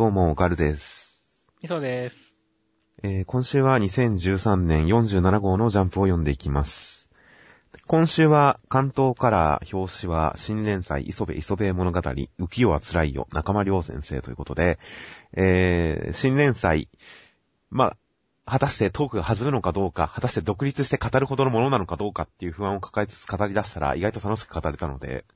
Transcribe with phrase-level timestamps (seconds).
[0.00, 1.26] どうも、ガルです。
[1.60, 2.16] みそです。
[3.02, 7.10] えー今週は2013年47号のジャンプを読んでいきます。
[7.86, 14.78] 今週は関東から表紙は新連載磯部磯部物語浮世は辛いよ中間良先生ということで、
[15.36, 16.88] えー新連載、
[17.68, 17.96] まあ、
[18.46, 25.26] 果たしてトークが弾むのかどうか、果たして独立して語るほどのものなのかどうかっていう不安を抱えつつ語り出したら意外と楽しく語れたので、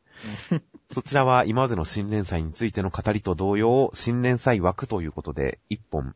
[0.95, 6.15] そちらは今までの新連載についての語りと同様、新連載枠ということで、一本、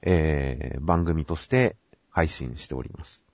[0.00, 1.76] えー、番組として
[2.08, 3.26] 配信しております。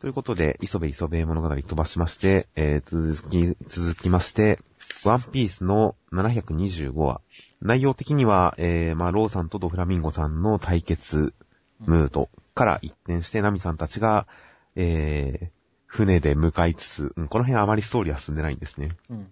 [0.00, 4.58] ということで、磯部磯部物語飛ばしまして、えー、続き、続きまして、
[5.04, 7.20] ワンピースの725話。
[7.60, 11.32] 内容的には、えー、まあ、ローさんとドフラミンゴさんの対決
[11.78, 14.26] ムードから一転して、ナミさんたちが、
[14.74, 15.48] えー、
[15.86, 18.96] 船で向かいつつ、うんこの辺あまりストーリーは進んでないんですね。
[19.08, 19.28] うん。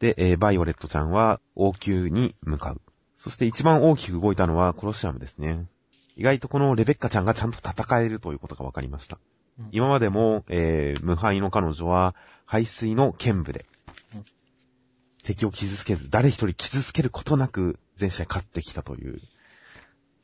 [0.00, 2.80] で、えーバイオレットちゃんは王宮に向かう。
[3.16, 5.66] そして一番大きく動いたのはコロシアムですね。
[6.16, 9.18] 意外とこのレベッカちゃんがちゃんと戦えるということが分かりました。
[9.58, 12.14] うん今までも、えー無敗の彼女は
[12.46, 13.66] 排水の剣舞で、
[14.14, 14.24] うん
[15.22, 19.20] 敵を傷つけず、誰一人傷つけることなく全試合勝ってきたという、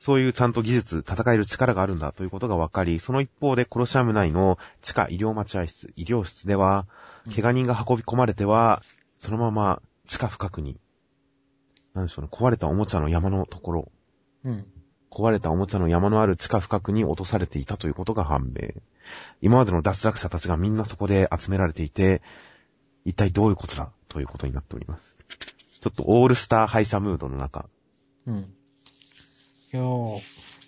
[0.00, 6.86] そういうちゃんと技術、戦える力があるんだということが分かり、その一方でコロシアム内の地下医療待合室、医療室では、
[7.26, 8.82] うん怪我人が運び込まれては、
[9.18, 10.78] そのまま地下深くに、
[11.94, 13.92] なんでしょうね、壊れたおもちゃの山のところ、
[14.44, 14.66] うん。
[15.10, 18.82] 壊れたおもちゃの山のある地下深くに落とされていたということが判明。
[19.40, 22.22] 今までの脱落者たちがみんなそこで集められていて、
[23.04, 25.16] 一体どういうことだということになっております。
[25.80, 27.66] ちょっとオールスター敗者ムードの中。
[28.26, 28.36] うん。
[28.36, 30.20] いやー、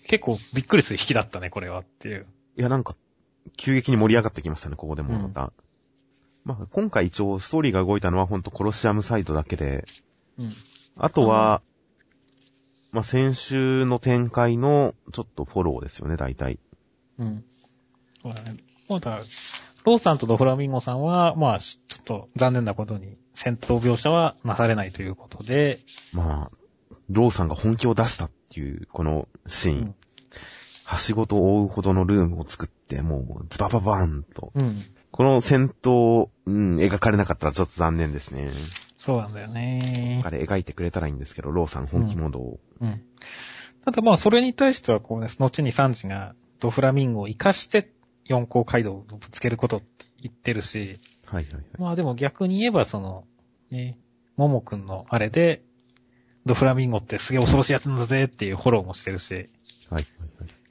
[0.08, 2.26] 結構びっくりする引きだったね、これはっていう。
[2.56, 2.96] いや、なんか、
[3.56, 5.52] 急激に盛り上がってきましたね、ここでもまた。
[6.44, 9.84] まあ、今回一応ストーリーが動いたのはほんとコロシアムサイドだけで、
[10.38, 10.54] うん。
[10.96, 11.62] あとは、
[12.90, 16.58] まあ、先週の展開のちょっとフォローですよね、大体。
[17.18, 17.44] うん。
[18.22, 18.56] そうだね。
[18.88, 19.22] もうだ
[19.84, 25.80] ローさんとドフラミンゴさんは、まあ、しちょっと残念なことに、戦闘描写はなされないということで、
[26.12, 26.50] まあ、
[27.10, 29.78] ローさんが本気を出したっていう、このシーン。
[29.78, 29.94] うん
[30.88, 34.52] はしごと覆うほどのルームを作って、もう、ズバババーンと。
[34.54, 34.86] うん。
[35.18, 38.52] この戦闘、うん、描かれなかったらちょっと残念ですね。
[38.98, 40.22] そうなんだよね。
[40.24, 42.60] あれ描いてくれたらいいんですけど、ローさん本気モードを。
[42.80, 43.02] うん。
[43.84, 47.90] ただまあ、それに対しては、こうね、後にサンジがドフラミンゴを活かして
[48.26, 51.64] 四皇街道をぶつけることって言ってるし、はいはいはい。
[51.78, 53.24] まあでも逆に言えば、その、
[53.72, 53.98] ね、
[54.36, 55.64] ももくんのあれで、
[56.46, 59.46] ドフラミンゴってすげえ恐ろしいやつなんだぜっていうフォローもしてるし、はい
[59.90, 60.02] はいは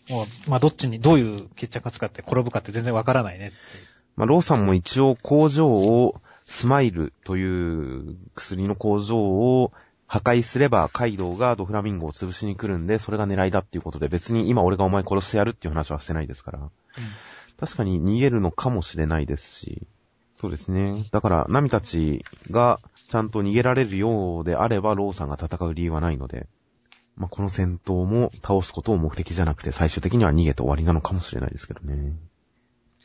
[0.08, 0.14] い。
[0.14, 3.97] もう、まあどっちにどういう決着がつかって転ぶかって全然わからないねっていう。
[4.18, 6.16] まあ、ローさんも一応工場を、
[6.50, 9.74] スマイルという薬の工場を
[10.08, 16.70] 破壊すれば、カイドウがドフラミンゴを潰しに来るんで、それが狙いだっていうことで、別に今俺がお前殺してやるっていう話はしてないですから。
[17.60, 19.88] 確かに逃げるのかもしれないですし。
[20.40, 21.08] そうですね。
[21.12, 22.80] だから、ナミたちが
[23.10, 26.48] ちゃんと逃げられるようであれば、ローさんが戦う理由はないので、
[27.18, 32.14] まあ、この戦闘も倒すことを目的じゃなくて、最終的には逃げて終わりなのかもしれないですけどね。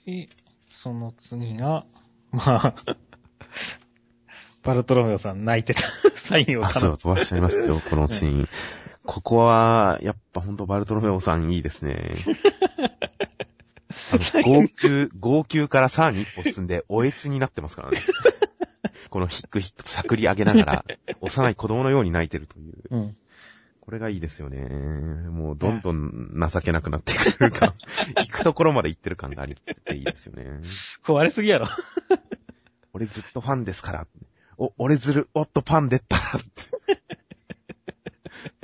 [0.06, 0.28] で、
[0.68, 1.84] その次が、
[2.30, 2.74] まあ、
[4.62, 5.82] バルトロメオさん泣いてた
[6.16, 8.48] サインをあ、そう、飛ばしちゃいましたよ、このシーン。
[9.04, 12.14] ここは、やっぱほんとバルトロメオさんいいですね。
[14.44, 18.00] 号泣、号泣からさらに一歩進んで、おえつになってますからね。
[19.10, 20.84] このヒックヒックとしゃくり上げながら、
[21.20, 22.74] 幼い子供のように泣いてるという。
[22.90, 23.16] うん。
[23.92, 24.70] これがいいですよね。
[25.28, 27.74] もうどんどん情けなくなってくる感。
[28.16, 30.62] 行くところまで行ってる感がありっていいですよね。
[31.04, 31.68] 壊れすぎやろ。
[32.94, 34.06] 俺ずっとファンですから。
[34.56, 36.46] お、俺ずる、おっとパン出たって。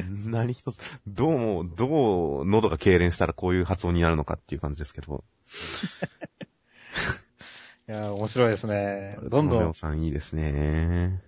[0.25, 5.25] 何一つ、どうも、どう喉が痙攣したらこういう発音になるのかっていう感じですけど。
[7.87, 9.19] いやー、面白いですね。
[9.25, 11.28] どんどんさんいいですね。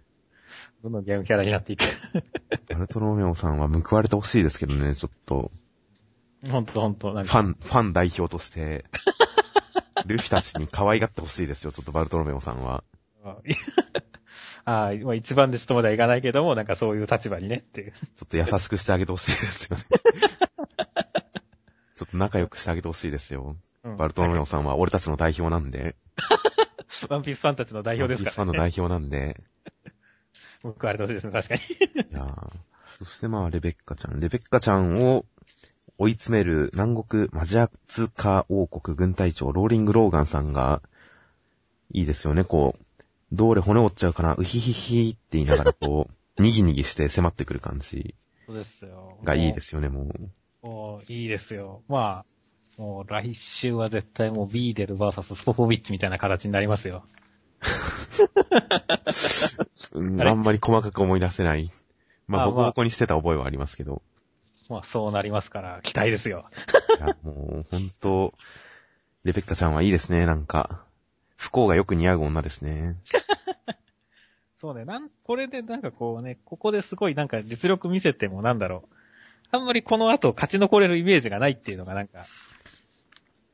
[0.82, 1.84] どんどんゲームキャラになっていく。
[2.72, 5.50] バルトロメオさんは報われてほしいですけどね、ちょっと。
[6.48, 8.86] ほんとほんと、なんか、ファン、ファン代表として、
[10.06, 12.82] ルフィたちに可愛がってほしいですよ、ちょっとバルトロメオさんは。
[14.64, 17.92] ああ、まあ一番弟子とまではいかないけども、なんかそういう立場にねっていう。
[17.92, 19.84] ちょっと優しくしてあげてほしいですよね。
[21.94, 23.56] ちょっと仲良くしてあげてほしいですよ。
[23.84, 25.96] うんバルトロメオさんは俺たちの代表なんで。
[27.08, 29.42] ワンピースファンたちの代表ですから、ワンピースファンの代表なんで。
[30.62, 31.60] 報われてほしいですね、確かに。
[31.60, 32.56] いやー
[32.98, 34.20] そしてまあ、レベッカちゃん。
[34.20, 35.24] レベッカちゃんを
[35.96, 40.82] 追い詰める南国マジャツカ王国軍隊長ローリング・ローガンさんが、
[41.92, 42.84] いいですよね、こう、
[43.32, 46.08] どれ骨折っちゃうかな、うひひひって言いながらこ
[46.38, 48.14] う、にぎにぎして迫ってくる感じ。
[48.46, 49.18] そうですよ。
[49.24, 50.12] がいいですよね、も
[50.62, 50.66] う。
[50.66, 51.82] もういいですよ。
[51.88, 52.24] ま
[52.78, 57.04] あ、もう来週は絶対もうビーデル VS スポポビッチみたいな形になりますよ。
[59.92, 61.70] うんあんまり細かく思い出せない。
[62.26, 64.02] まあ、あボコボコにしてた覚えはありますけど。
[64.68, 66.46] まあそうなりますから、期待ですよ。
[66.98, 68.34] いや、もう、ほんと、
[69.24, 70.86] レベッカちゃんはいいですね、なんか。
[71.36, 72.96] 不幸がよく似合う女ですね。
[74.58, 78.94] そうね、なん、これでなんかこうね、ここですごいなんか実力見せてもなんだろう。
[79.52, 82.26] あんまりこの後勝ち残れるイメージがないっていうのがなんか、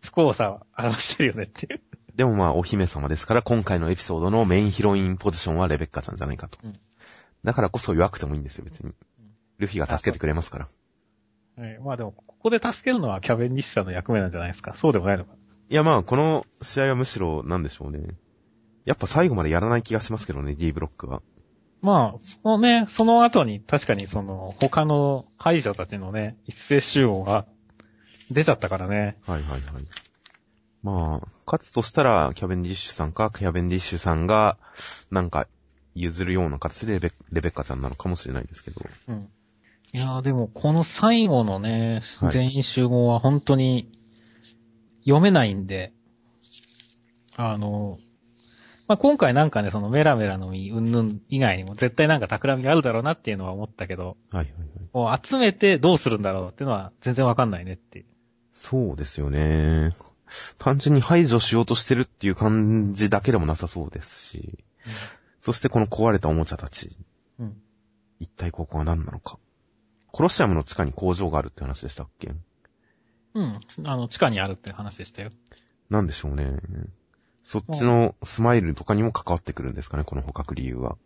[0.03, 1.81] 不幸さを表してるよねっていう。
[2.17, 6.59] でもまあ、お姫様ですから、今回のエピソードのメインヒロインポジションはレベッカちゃんじゃないかと。
[6.65, 6.81] うん
[7.45, 8.93] だからこそ弱くてもいいんですよ、別に。
[9.59, 10.69] ルフィが助けてくれますから。
[11.63, 14.75] はい、まあでも、ここで助けるのはキャベンディッシュさんの役目なんじゃないですか。
[14.77, 15.33] そうでもないのか。
[15.69, 18.01] いやまあ、この試合はむしろ、なんでしょうね。
[18.85, 21.23] やっぱ最後までやらない気がしますけどね、D ブロックは。
[21.83, 27.47] まあ、そのね、その後に確かにその、他の敗者たちのね、一斉集合が
[28.31, 29.19] 出ちゃったからね。
[29.25, 29.85] はいはいはい。
[30.87, 34.57] まあ、勝つとしたら、キャベンディッシュさんか、キャベンディッシュさんが、
[35.11, 35.49] なんか、
[35.97, 38.81] 譲るような形でレベレベッカちゃんなのかもしれないですけど。
[39.09, 39.29] うん。
[39.93, 43.91] いやーでも、この最後のねは、い全員集合は本当に
[45.01, 45.93] 読めないんで、
[47.35, 47.99] あの、
[48.87, 54.51] まあ、今回なんかね、そのメラメラの実、うんぬん以外にも絶対なんか企みがあるだろうなっていうのは思ったけど、はいはいはい。
[54.93, 58.05] もう集めてどうするんだろうっていうのは全然わかんないねっていう。
[58.55, 59.91] そうですよね。
[60.59, 64.65] 単純に排除しようとしてるっていう感じだけでもなさそうですし。
[65.41, 66.91] そしてこの壊れたおもちゃたち。
[67.39, 67.57] うん。
[68.19, 69.39] 一体ここは何なのか。
[70.11, 72.35] コロシアムの地下に工場があるって話でしたっけ？
[73.35, 73.61] うん。
[73.85, 75.31] あの、地下にあるって話でしたよ。
[75.91, 76.57] なんでしょうね。
[77.45, 80.97] そっちのスマイルとかにも関わってくるんですかね、この捕獲理由は。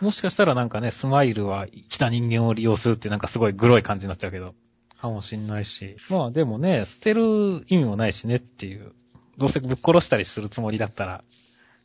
[0.00, 4.54] もしかしたらなんかね、スマイルは来た人間を利用するってなんかすごいグロい感じになっちゃうけど。
[5.02, 5.96] かもしんないし。
[6.08, 8.92] まあでもね、捨てる意味もないしねっていう。
[9.36, 11.24] どうせぶっ殺したりするつもりだったら、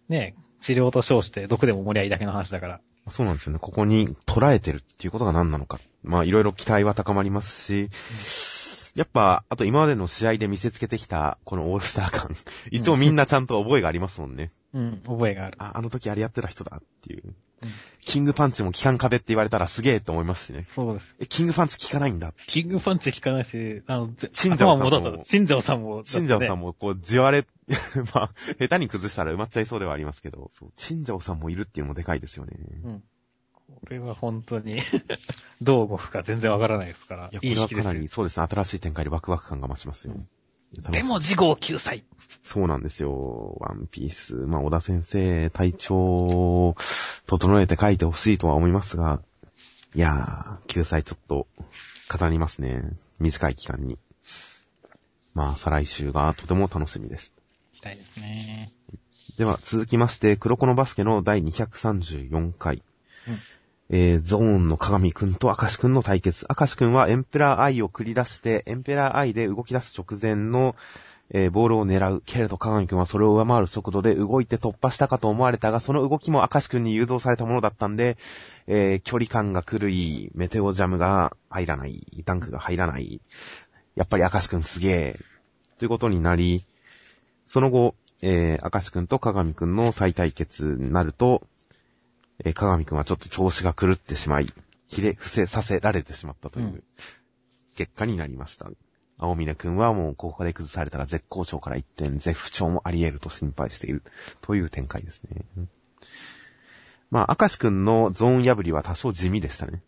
[0.07, 2.81] ね、治療と称して毒でも盛りゃいいだけの話だから。
[3.09, 3.59] そうなんですよね。
[3.59, 5.79] ここに捉えてるっていうことが何なのか。
[6.03, 12.29] まあ、いろいろ期待は高まりますし、やっぱ、あと今までの試合で見せつけてきた、このオールスター感。
[12.69, 14.51] 一応みんなちゃんと覚えがありますもんね。
[14.73, 15.55] うん、覚えがある。
[15.59, 17.33] あ、あの時あれやってた人だっていう。
[18.05, 20.65] キングパンチも効かん壁って言われたらすげえって思いますしね。
[20.73, 21.15] そうです。
[21.19, 22.33] え、キングパンチ効かないんだ？
[22.47, 25.23] キングパンチ効かないし、あの、ぜ新庄さんも。
[25.25, 26.03] 新庄さんも。
[26.05, 26.67] 新庄さんも。
[26.67, 27.45] もこう、じわれ、
[28.15, 32.57] まあ、下手に崩したら埋まっちゃいそうではありますけど、そう、新庄さんもいるっていうのもでかいですよね。
[32.83, 33.03] うん。
[33.75, 34.81] これは本当に、
[35.61, 37.29] どう動くか全然わからないですから。
[37.29, 40.15] いや、これはかなり、そうですね、新しい展開でワクワク感が増しますよ。
[40.73, 42.03] でも、次号救済。
[42.43, 43.57] そうなんですよ。
[43.59, 44.35] ワンピース。
[44.35, 46.75] まあ、小田先生、体調を
[47.25, 49.21] 整えて書いてほしいとは思いますが、
[49.95, 51.47] いやー、救済ちょっと、
[52.09, 52.83] 語りますね。
[53.19, 53.97] 短い期間に。
[55.33, 57.33] まあ、再来週がとても楽しみです。
[57.73, 58.73] 期待ですね。
[59.37, 62.81] では、続きまして、黒子のバスケの第234回。
[63.27, 63.56] うん
[63.89, 66.45] えー、ゾーンの鏡くんと明石くんの対決。
[66.49, 70.75] 明石くんはエンペラーアイを繰り出して、エンペラーアイで動き出す直前の、
[71.29, 72.21] えーボールを狙う。
[72.25, 78.17] けれど鏡くんはそれを上回る速度で動いて突破したかと思われたが、その動きも明石くんに誘導されたものだったんで、
[78.67, 83.21] えー距離感が狂い、メテオジャムが入らない、ダンクが入らない。
[83.95, 85.19] やっぱり明石くんすげえ。
[85.77, 86.65] ということになり、
[87.45, 91.47] その後、えー、明石くんと鏡くんの再対決になると、
[92.43, 94.47] えー、鏡くんはちょっと調子が狂ってしまい、
[94.87, 96.83] ひれ伏せさせられてしまったといううん
[97.75, 98.69] 結果になりました。
[99.19, 104.03] 青峰くんはもうここで崩されたら絶好調から一点絶不調もあり得ると心配している
[104.41, 105.45] という展開ですね。
[107.09, 109.81] まあ、明石くんのゾーン破りは多少地味でしたね。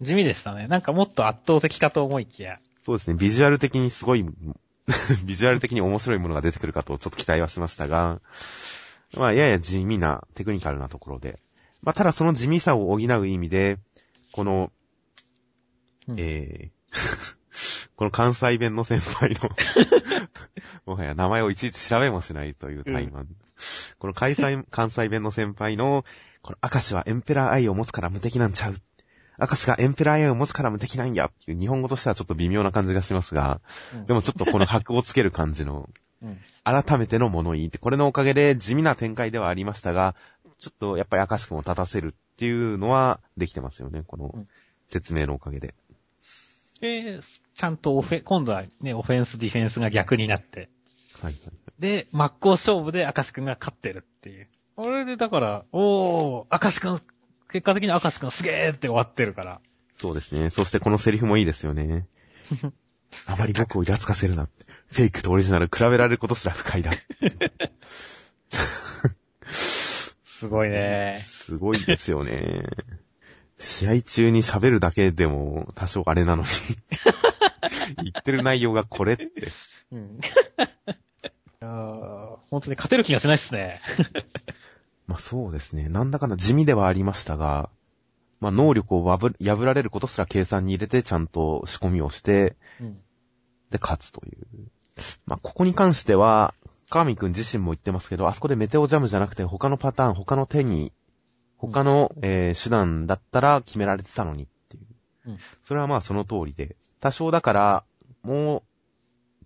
[0.00, 0.68] 地味でしたね。
[0.68, 2.58] なんかもっと圧倒的かと思いきや。
[2.80, 4.24] そうですね、ビジュアル的にすごい、
[5.26, 8.20] ビジュアル的に面白いものが出てくるかとちょっと期待はしましたが、
[9.14, 11.40] まあ、やや地味なテクニカルなところで。
[11.82, 13.78] まあ、ただその地味さを補う意味で、
[14.32, 14.72] この、
[16.08, 19.50] うんえー、 この関西弁の先輩の、
[20.86, 23.28] もはや名前をいちいち調べもしないというタイマン。
[23.98, 26.04] この関西関西弁の先輩の、
[26.42, 28.74] この明石はエンペラーアイを持つから無敵なんちゃう。
[29.38, 33.60] 明石がエンペラーアイを持つから無敵なんやっていう日本語としてはちょっと微妙な感じがしますが、
[34.06, 35.88] でもちょっとこの箔をつける感じの、
[36.22, 40.14] うん、改めての物言いって、これのおかげで地味な展開ではありましたが、
[40.62, 44.48] ちょっとやっぱり明石君を立たせるっていうのはできてますよね、このうん
[44.88, 45.74] 説明のおかげで。
[46.80, 47.20] で、
[47.54, 50.68] ちゃんとオフェ、今度はね、オフェンス、ディフェンスが逆になって。
[51.22, 51.40] はいはい。
[51.78, 54.48] で、真っ向勝負で明石くんが勝ってるっていう。
[54.76, 57.00] あれで、だから、おー、明石くん、
[57.50, 59.62] 結果的に明石くんすげーって終わってるから。
[59.94, 60.50] そうですね。
[60.50, 62.06] そしてこのセリフもいいですよね。
[63.26, 64.66] あまり僕をイラつかせるなって。
[64.88, 66.92] フェイクとオリジナル比べられることすら不快だ。
[70.42, 71.20] すごいね。
[71.22, 72.64] すごいですよね。
[73.58, 76.48] 試合中に喋るだけでも多少あれなのに。
[78.02, 79.30] 言ってる内容がこれって。
[79.92, 80.18] うん。
[80.18, 80.20] い
[81.60, 83.80] やー本当に勝てる気がしないっすね。
[85.06, 85.88] まあそうですね。
[85.88, 87.70] なんだかんだ地味ではありましたが、
[88.40, 92.96] まあ能力を破破られることすら計算に入れてちゃんと仕込みをして、うん。
[93.70, 94.66] で勝つという。
[95.24, 96.52] まあここに関しては、
[96.92, 100.92] 川見くん自身も言ってますけど、あそこでメテオジャムじゃなくて他のパターン、他の手に、
[101.56, 105.30] 他の、えー手段だったら決められてたのにっていう。
[105.30, 107.84] うんそれはまあその通りで、多少だから、
[108.22, 108.62] もう、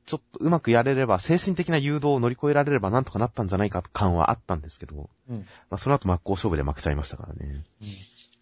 [0.07, 5.39] ちょっとうまくやれれば、精神的な誘導を乗り越えられればなんとかなったんじゃないか感はあったんですけど、うん。
[5.39, 7.65] まあその後真っ向勝負で負けちゃいましたからね。
[7.81, 7.89] うん。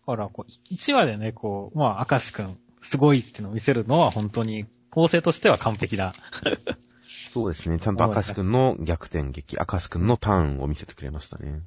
[0.07, 6.15] ほら、こう、1話でね、こう、まあ、明石くん、すごいっていうのを見せるのは本当に、構成としては完璧だ。
[7.35, 7.81] そうですね。
[7.81, 11.63] ちゃんと明石くんの逆転劇、明石くんのターンを見せてくれましたね。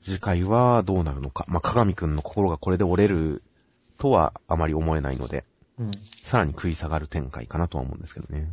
[0.00, 1.44] 次回はどうなるのか。
[1.46, 3.42] まあ、鏡くんの心がこれで折れる
[3.98, 5.44] とはあまり思えないので、
[5.78, 5.90] うん。
[6.22, 8.48] さらに食い下がる展開かなとは思うんですけどね。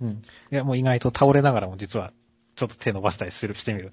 [0.00, 0.08] うん。
[0.10, 0.16] い
[0.50, 2.12] や、もう意外と倒れながらも実は、
[2.56, 3.92] ちょっと手伸ばしたりする、してみる。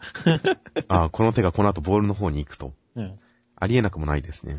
[0.87, 2.73] ああ、この手がこの後ボールの方に行くと。
[2.95, 3.19] うん。
[3.57, 4.57] ありえなくもないですね。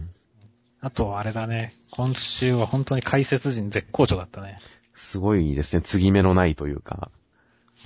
[0.80, 1.74] あと、あれだね。
[1.90, 4.58] 今週は本当に解説陣絶好調だったね。
[4.94, 5.82] すごいですね。
[5.82, 7.10] 継ぎ目のないというか。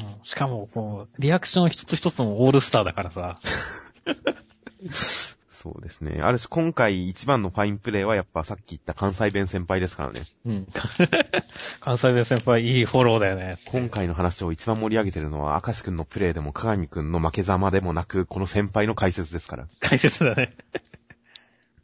[0.01, 0.19] うん。
[0.23, 3.39] しかも、こう、リアクション一つ一つもオールスターだからさ。
[5.67, 6.21] そうですね。
[6.23, 10.23] ある種今回一番のファインプレーはやっぱさっき言った関西弁先輩ですからね。
[10.45, 10.69] うん。
[11.81, 13.59] 関西弁先輩、いいフォローだよね。
[13.67, 19.67] 今回の話を一番盛り上げてるのは、明石くんのプレーでも鏡くんの負けざまでもなく、この先輩の解説ですから。
[19.81, 20.55] 解説だね。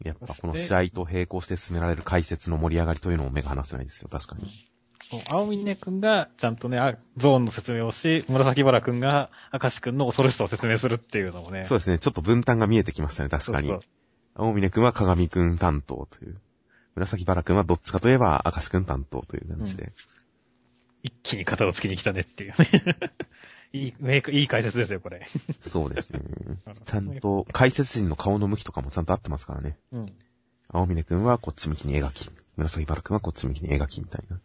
[0.04, 4.48] やっぱこの試合と並行して進められる解説の盛り上がりというのも目が離せないですよ、確かに。
[5.28, 11.64] 青峰くんが、ちゃんとね、あゾーンの説明をし、紫原くんが、明石くんの恐ろしさを説明するっていうのもね。
[11.64, 13.68] そうですね、ちょっと分担が見えてきましたね、確かに。
[13.68, 13.88] そうそう
[14.34, 16.40] 青峰くんは鏡くん担当という。
[16.94, 19.92] 紫原くんはどっちかといえば明石くん担当という感じで。
[21.02, 22.96] 一気に肩をつきに来たねっていうね。
[23.72, 25.26] いい、メイク、いい解説ですよ、これ。
[25.60, 26.20] そうですね。
[26.84, 27.18] ちゃん。
[27.20, 29.78] と解説陣の顔の向きとかもちゃんと合ってますからね。
[29.92, 30.14] うん。
[30.68, 34.38] 青峰くんはこっち向きに描き、紫原くんはこっち向きに描きみたいな。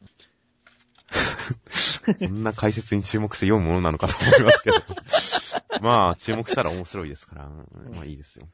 [2.18, 4.78] そんな解説に注目して読むものなのかと思いますけど。
[5.82, 8.48] まあ、注目したら面白いですから、まあいいですよ。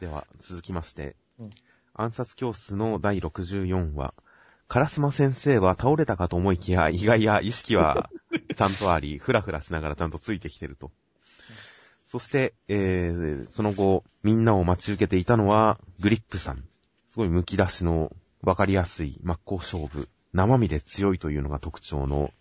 [0.00, 1.50] では、続きまして、うん
[1.96, 4.14] 暗殺教室の第64話、
[4.66, 8.10] カラスマ先生は倒れたかと思いきや、意外や意識は
[8.56, 10.90] ちゃんとあり、ふらふらしながらちゃんとついてきてると。
[12.04, 16.64] そして、えー、その後、みんなを待ち受けていたのは、グリップさん。
[17.08, 18.10] すごい剥き出しの、
[18.42, 20.08] わかりやすい、真っ向勝負。
[20.34, 22.32] 生身で強いというのが特徴の、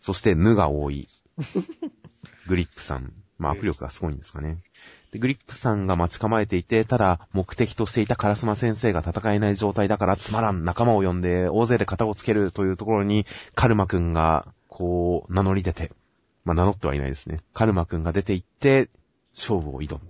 [0.00, 1.08] そして、ぬが多い。
[2.46, 3.12] グリップさん。
[3.38, 4.58] まあ、握力がすごいんですかね。
[5.10, 15.90] で、グリップさんが待ち構えていて、ただ、目的としていたカラスマ先生が戦えない状態だから、つまらん、仲間を呼んで、大勢で肩をつけるというところに、カルマくんが、こう、名乗り出て、
[16.44, 17.40] まあ、名乗ってはいないですね。
[17.52, 18.88] カルマくんが出て行って、
[19.32, 20.00] 勝負を挑む。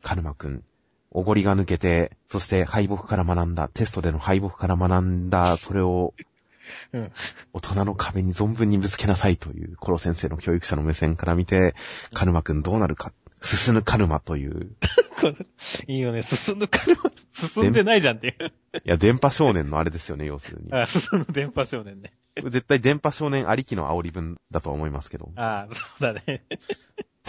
[0.00, 0.62] カルマくん、
[1.10, 6.14] おごりが抜けて、そして敗北から学んだ、テストでの敗北から学んだ、それを
[6.92, 7.12] うん。
[7.52, 11.74] 大人の壁に存分にぶつけなさいという、コロ先生の教育者の目線から見て、
[12.12, 14.76] カルマくんどうなるか、進むカルマという、
[15.86, 16.22] いいよね。
[16.22, 16.96] 進んでから、
[17.32, 18.52] 進んでないじゃんっていう。
[18.76, 20.72] いや、電波少年のあれですよね、要するに。
[20.72, 22.12] あ、進む電波少年ね。
[22.36, 25.30] 絶対電波少年ありきの煽り文だとは思いますけど。
[25.36, 26.44] あそうだね。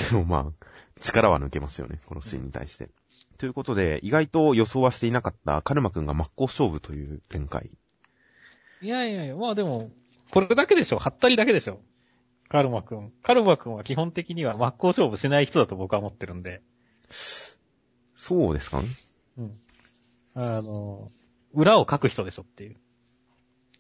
[0.10, 0.66] でもまあ、
[1.02, 2.90] 力は抜けますよね、このシーンに対して。
[3.38, 7.70] ということで、意外と予想はしていなかったカルマくんが真っ向勝負という展開。
[8.84, 9.92] いやいやいや、まあでも、
[10.32, 11.00] これだけでしょ。
[11.00, 11.80] はったりだけでしょ。
[12.50, 13.14] カルマくん。
[13.24, 16.62] カルマくんは基本的には真っ向勝負しない人だと僕は思ってるんで。
[17.10, 18.88] そうですかね
[19.38, 19.58] うん。
[20.36, 21.08] あの、
[21.54, 22.76] 裏を書く人でしょっていう。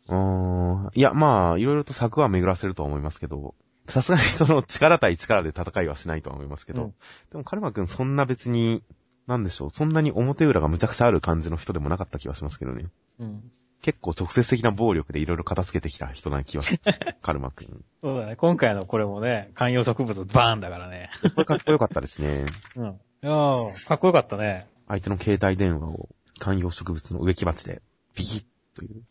[0.07, 0.89] うーん。
[0.95, 3.55] いや、まあ、いろいろと策は巡らせるとは思いますけど、
[3.89, 6.93] さすがにその力対力で戦いはしないとは思いますけど、うん
[7.31, 8.83] でもカルマくんそんな別に、
[9.27, 12.87] なんでしょう、そんなに表裏がむちゃくちゃある感じの人でもなかった気はしますけどね。
[13.19, 13.51] うん。
[13.83, 16.79] 結構直接的な暴力でいろいろ片付けてきた人な気はす。
[17.21, 17.85] カルマくん。
[18.01, 18.37] そうだね。
[18.37, 21.11] 今回のこれもね、観葉植物バーンだからね。
[21.35, 22.45] これかっこよかったですね。
[22.77, 22.85] うん。
[22.85, 22.89] い
[23.21, 24.67] やー、かっこよかったね。
[24.87, 26.07] 相手の携帯電話を
[26.39, 27.81] 観葉植物の植木鉢で
[28.15, 29.03] ピキッという。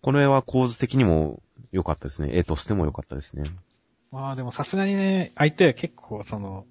[0.00, 2.30] この絵は構図的にも良かったですね。
[2.32, 3.50] 絵としても良かったですね。
[4.12, 6.66] まあでもさすがにね、相手は結構その、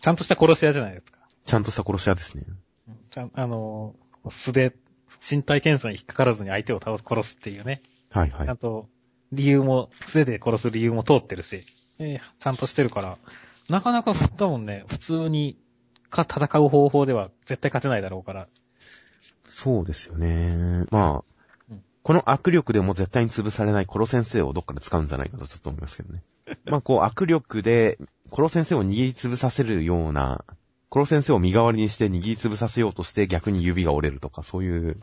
[0.00, 1.18] ちゃんとした殺し屋じゃないですか。
[1.44, 2.44] ちゃんとした殺し屋ですね。
[2.48, 2.62] うん
[3.10, 3.94] ちゃん、あの、
[4.30, 4.74] 素で
[5.20, 7.82] 身体検査に引っかからずに相手を倒す、殺すっていうね。
[8.10, 8.56] はいはいちゃん。
[8.56, 8.88] と、
[9.32, 11.62] 理由も、素手で殺す理由も通ってるし、
[11.98, 13.18] えーちゃんとしてるから、
[13.68, 15.58] なかなかふ多分ね、普通に、
[16.10, 18.48] か戦う方法では絶対勝てないだろうから。
[19.44, 20.84] そうですよね。
[20.90, 21.24] まあ、
[21.70, 26.24] うんこの握力でも絶対に潰されないコロ先生をどっかで使うんじゃないかとちょっと思いますけどね。
[26.64, 27.96] まあこう握力で
[28.30, 30.44] コロ先生を握りつぶさせるような、
[30.92, 35.00] コロ先生を身代わりにして握りつぶさせようとして逆に指が折れるとかそういう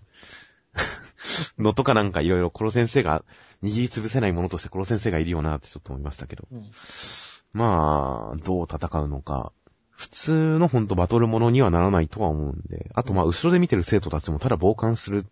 [1.57, 3.25] のとかなんかいろいろコロ先生が
[3.63, 6.47] 握りつぶせないものとしてコロ先生がいるよなってちょっと思いましたけど。
[6.51, 6.69] うん。
[7.53, 9.51] まあ、どう戦うのか。
[9.89, 12.91] 普通のほんとバトルものにはならないとは思うんで。
[12.93, 15.25] あとまあ、後ろで見てる生徒たちもただ傍観する、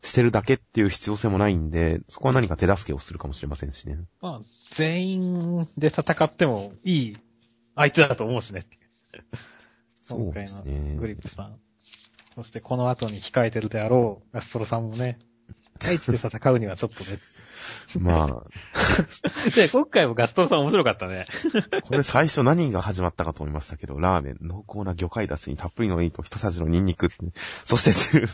[0.00, 3.98] してるだけっていう必要性もないんで、そこは何か手助けをするかもしれませんしね。
[4.22, 7.18] まあ、全員で戦ってもいい
[7.74, 8.64] 相手だと思うしね。
[10.10, 10.96] そうですね。
[10.96, 11.56] グリップさん。
[12.34, 15.18] そしてこの後に控えてるであろうガストロさんもね、
[15.78, 17.18] 大地で戦うにはちょっとね。
[17.98, 18.44] まあ、
[19.54, 21.26] で、今回もガストロさん面白かったね。
[21.82, 27.10] これ最初何が始まったかと思いましたけど、ラーメン、濃厚な魚介だしにたっぷりのネギと一さじのニンニク
[27.64, 28.26] そして銃、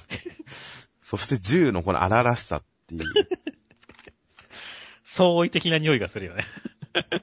[1.00, 3.02] そして銃のこの荒々しさっていう。
[5.04, 6.44] 相違的な匂いがするよね。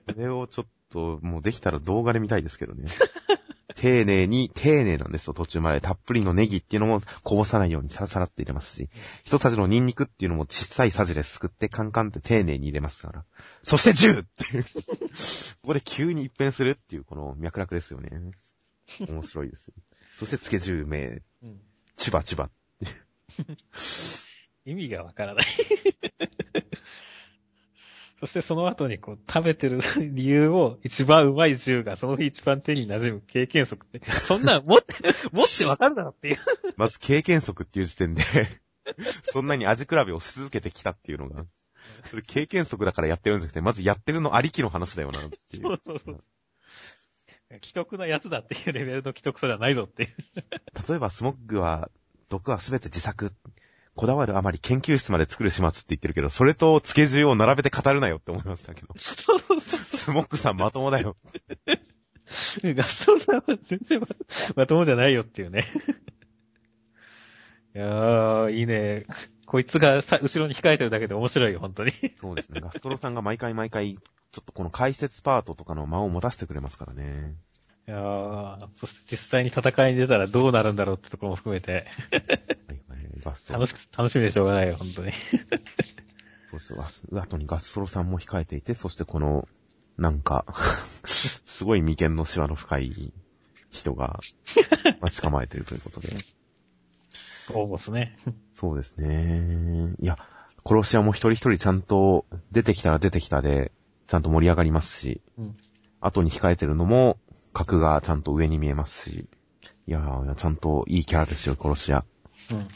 [0.07, 2.89] これをちょっと、もうできたら動画で見たいですけどね。
[3.75, 5.82] 丁寧に、丁寧なんですよ、途中まで。
[5.82, 8.89] たっぷりのネギっていうのもこぼさないようにサラサラって入れますし、
[9.24, 13.25] 一さじのニンニクっていうのも小さいさじですくってカンカンって丁寧に入れますから。
[13.63, 14.63] そして銃っていう。
[14.63, 14.70] こ
[15.68, 18.10] こで急に一変するっていうこの脈絡ですよね。
[19.08, 19.72] 面白いです。
[20.18, 21.60] そしてつけ銃名、うん
[21.96, 22.50] チバチバ。
[24.65, 25.48] 意味がわからない。
[28.24, 34.94] そしてその後にこう食べてる 理由を一番うまい銃がその日一番手に馴染む経験則って、そんなん持って、
[35.34, 36.38] 持ってわかるだろっていう。
[36.77, 38.24] まず経験則っていう時点で、
[39.30, 41.46] そんなに味比べをし続けてきたっていうのが、
[42.06, 45.81] それ経験則だからやってるんじゃなくて、まずやってるのありきの話だよなっていそうう。
[45.86, 46.24] そうそう。
[47.62, 50.16] 既得なやつだっていうレベルの既得さじゃないぞっていう。
[50.88, 51.92] 例えばスモッグは、
[52.29, 53.33] 毒はすべて自作。
[53.96, 58.88] こだわるあまり研究室まで作る始末って言ってるけど、それと付け銃を並べて語るなよって思いましたけど。
[58.98, 61.16] スモッグさんまともだよ。
[62.64, 64.08] ガストロさんは全然ま
[64.56, 65.68] まともじゃないよっていうね。
[67.75, 69.06] いやー、いいね。
[69.46, 71.92] こいつがさ後ろに控えてるだけで面白いよ、本当に。
[72.16, 72.62] そうですね。
[72.62, 77.36] ガストロさんが毎回毎回、ちょっとこの解説パートとかの間を持たせてくれますからね。
[77.88, 81.84] いやー、そして実際に戦いに出たらどうなるんだろうってところも含めて、はい
[82.70, 82.82] はい、
[83.24, 85.12] ガストロ楽しく、楽しみでしょうがないよ、本当に。
[86.50, 89.48] そうそう、ガス後にガストロさんも控えていて、そしてこの、
[89.98, 90.46] なんか、
[91.05, 93.14] すごい眉間のシワの深い
[93.70, 94.20] 人が
[95.01, 96.16] 待ち構えてるということで。
[97.53, 98.18] 応募っすね。
[98.55, 99.94] そうですね。
[100.00, 100.18] いや、
[100.66, 103.72] 殺し屋も一人一人ちゃんと出てきたら出てきたで、
[104.07, 105.57] ちゃんと盛り上がりますし、うん
[106.05, 107.18] 後に控えてるのも、
[107.53, 109.25] 格がちゃんと上に見えますし、
[109.88, 112.03] いやー、ちゃんといいキャラですよ、殺し屋。
[112.51, 112.68] うん。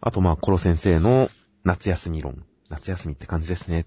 [0.00, 1.30] あと、まあ、コロ先生の
[1.64, 2.44] 夏休み論。
[2.68, 3.86] 夏休みって感じですね。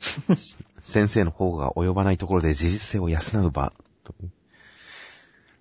[0.82, 3.72] 先生の方が及ばないところで事実性を養う場。
[4.04, 4.14] と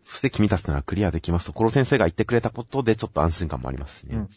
[0.04, 4.28] そして君たちならクリアできますと、コロ先生が言ってくれたことでちょっと安心感もありますしね。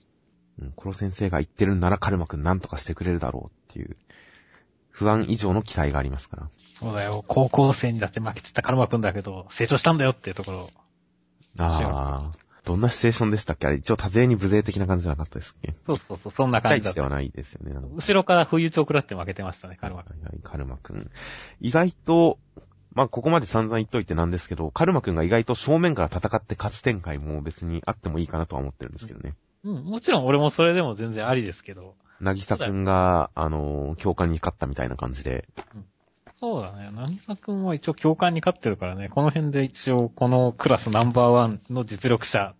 [0.60, 3.96] うん、コロ先生が言ってるんならカルマくんなんとかしてくれるだろうっていう、
[4.90, 6.50] 不安以上の期待がありますから。
[6.78, 7.24] そうだよ。
[7.26, 10.70] 高校生にだって負けてたカルマくんだけど、成長したんだよっていうところ。
[11.58, 12.41] ああ。
[12.64, 13.66] どんなシチュエーションでしたっけ？
[13.66, 15.74] あれ、一応多勢に無勢的な感じじゃなかったですっけ？
[15.86, 17.74] そうそうそう、そんな一感じだではないですよね。
[17.94, 20.12] 後ろから不意打ちを食らって負けてましたね、カルマくん。
[20.12, 21.10] はいはい、カルマくん。
[21.60, 22.38] 意外と、
[22.94, 29.34] まあ、ここまで散々言っといてなんですけど、カルマくんが意外と正面から戦って勝つ展開も別にあってもいいかなとは思ってるんですけどね。
[29.64, 31.94] うん、もちろん俺もそれでも全然ありですけど。
[32.20, 35.48] なぎさくんが、あのー、教官に勝ったみたいな感じで、
[36.42, 36.90] そうだね。
[36.90, 42.56] なぎさくんは一応教官に勝ってるからね、この辺で一応このクラスナンバーワンの実力者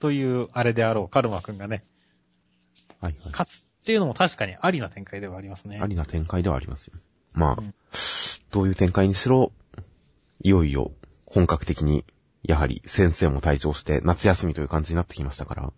[0.00, 1.84] というあれであろう、カルマくんがね、
[2.98, 3.32] はいはい。
[3.32, 5.78] 勝つっていうのも確かにありな展開ではありますね。
[5.82, 6.94] ありな展開ではありますよ。
[7.34, 7.74] まあ、うん
[8.52, 9.52] どういう展開にしろ、
[10.42, 10.92] いよいよ
[11.26, 12.06] 本格的に、
[12.42, 15.72] やはり先生も退場して夏休みという感じになってきましたから、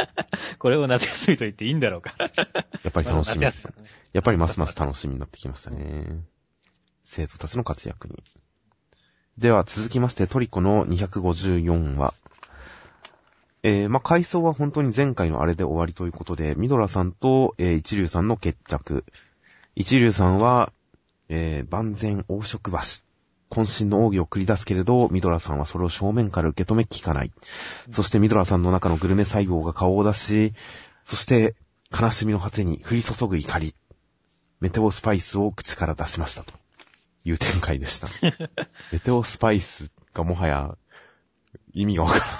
[0.58, 2.14] これを夏休みと言っていいんだろうか。
[2.18, 2.26] や
[2.88, 3.74] っぱり楽しみですね
[4.14, 6.22] やっぱりますます楽しみになってきましたね。
[7.04, 8.22] 生徒たちの活躍に。
[9.38, 12.14] では続きましてトリコの254話。
[13.64, 19.04] えー、まあ、回想は本当に前回のあれで終わりということで、ミドラさんと、えー、一流さんの決着。
[19.76, 20.72] 一流さんは、
[21.28, 22.78] えー、万全黄色橋。
[23.50, 27.30] 渾身の奥義を繰り出すけれど、ミドラさんはそれを正面から受け止め聞かない。
[27.90, 30.54] そしてミドラさんの中のグルメ細胞が顔を出し、
[31.04, 31.54] そして、
[31.92, 33.74] 悲しみの果てに降り注ぐ怒り。
[34.60, 36.61] メテオスパイスを口から出しましたと
[37.24, 38.08] いう展開でした。
[38.92, 40.76] メテオスパイスがもはや
[41.74, 42.32] 意味がわからない。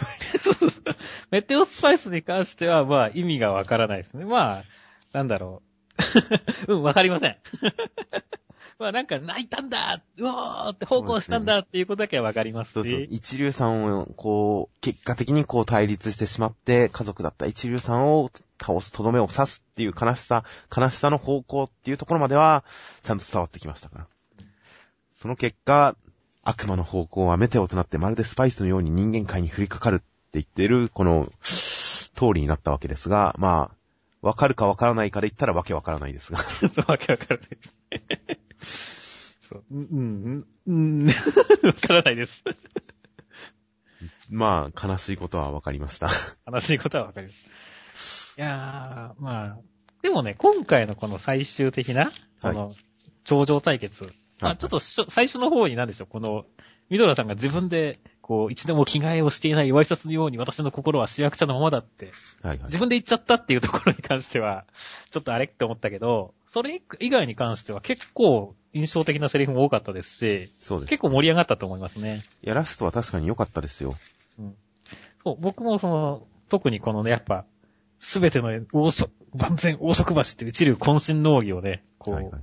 [1.30, 4.24] メテオスパイスに関しては、まあ、意味がわからないですね。
[4.24, 4.64] まあ、
[5.12, 5.62] なんだろ
[6.68, 6.72] う。
[6.74, 7.36] うん、わかりません。
[8.78, 12.72] まあ、なんか、泣いたんだうわーって、奉公したんだっていうことだけはわかりますし。
[12.74, 13.00] そうそう。
[13.00, 22.64] 一流さんを、こう、結果的にこう対立してしまって、家族だった一流さんを倒す、とどめを刺すっていう悲しさ、悲しさの方向っていうところまでは、
[23.02, 24.06] ちゃんと伝わってきましたから。
[25.22, 25.94] その結果、
[26.42, 36.38] 悪魔の方向はメテオとなってまるでスパイスのように人間界に降りかかるって言っている、この、通りになったわけですが、まあ、わかるかわからないかで言ったらわけわからないですが。
[36.38, 39.38] そう、わけわからないです。
[39.48, 41.06] そう、うん、うん、うん、
[41.62, 42.42] わからないです。
[44.28, 46.08] まあ、悲しいことはわかりました。
[46.52, 47.32] 悲しいことはわかりま
[47.94, 48.34] す。
[48.38, 49.58] いやー、まあ、
[50.02, 52.74] でもね、今回のこの最終的な、この、
[53.22, 54.12] 頂上対決。
[54.42, 56.44] まあ、はいちょっと最初の方になんでしょう、この、
[56.90, 62.78] ミドラさんが自分で、こう、一度も着替えをしていないワイシャツのように私の心は主役者のままだって、はいはい自。
[62.78, 64.66] 分で言っちゃったっていうところに関しては、
[65.10, 70.90] ちょっとあれって思ったけど、それ以外に関しては結構印象的なセリフも多かったですし、そうです。
[70.90, 72.22] 結構盛り上がったと思いますね。
[72.42, 73.94] いや、ラストは確かに良かったですよ。
[75.24, 77.46] そう、僕もその、特にこのね、やっぱ、
[78.00, 82.42] すべての王職、万全王職橋っていう一流渾身の奥義をね、こう、はいはい。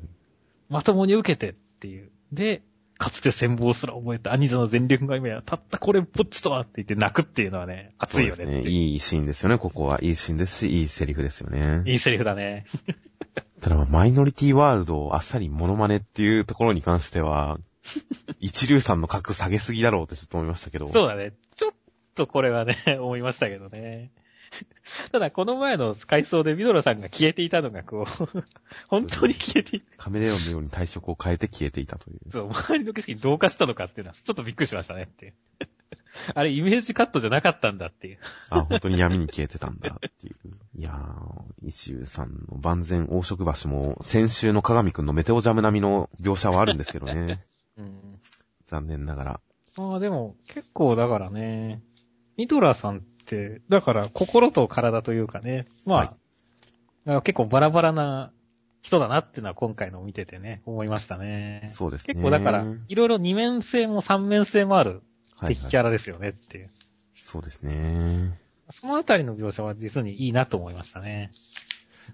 [0.69, 2.11] まともに受けてっていう。
[2.33, 2.61] で、
[2.97, 8.61] かつて戦望すら覚えた兄者の全力が今や、たったこれっぽっちとはって言って泣くっていうのはね、熱いよねね。
[8.61, 9.99] いういいシーンですよね、ここは。
[10.01, 11.83] いいシーンですし、いいセリフですよね。
[11.85, 12.65] いいセリフだね。
[13.61, 17.57] ただ、まあマイノリティワールドをあっさりモノマネっていうところに関しては、
[18.41, 20.91] 一流さんの格下げすぎだろうってちょっと思いましたけど。
[20.91, 21.33] そうだね。
[21.55, 21.71] ちょっ
[22.15, 24.11] とこれはね、思いましたけどね。
[25.11, 28.43] ただ、この前の回想でミドラさんが消えていたのが、こう、
[28.87, 29.97] 本当に消えていた。
[29.97, 32.31] カメレオンのように体色を変えて消えていたという。
[32.31, 35.33] そう、周りの景色に同化したのかっていうのは、ちょっとびっくりしましたねっていう。
[36.33, 38.19] あれ、イメージカットじゃなかったんだっていう。
[38.49, 40.35] あ、本当に闇に消えてたんだっていう。
[40.75, 47.45] いやー、一流さんの万全黄色橋も、先週の鏡くんのメテオジャム並みの描写はあるんですけどね。
[47.77, 48.19] うん。
[48.65, 49.41] 残念ながら。
[49.75, 51.81] まあでも、結構だからね、
[52.37, 53.18] ミドラさんって、
[53.69, 56.09] だから心と体というかね、まあ、はい
[57.23, 58.31] 結構バラバラな
[58.81, 61.67] 人だなっていうのは今回のを見ててね、思いましたね。
[61.69, 62.13] そうですね。
[62.13, 65.01] 結構だから、いろいろ二面性も三面性もある
[65.39, 65.71] はい、敵はい。
[65.71, 66.69] キャラですよねっていう。
[67.21, 68.39] そうですね。
[68.69, 71.31] そのあたりの描写は実にいいなと思いましたね。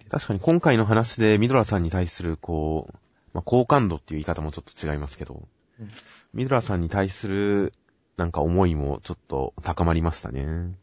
[0.09, 2.97] 確かに今回の話でミドラさんに対する、こう、
[3.33, 5.47] まあ、好感度っていう言い方もちょっと違いますけど、
[5.79, 5.89] うん
[6.33, 7.73] ミドラさんに対する、
[8.17, 10.75] なんか思いもちょっと高まりましたね。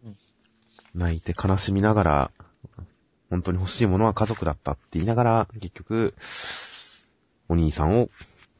[0.94, 2.30] 泣いて悲しみながら、
[3.30, 6.14] 本当に欲しいものは家族だったって言いながら、結局、
[7.48, 8.08] お兄さんを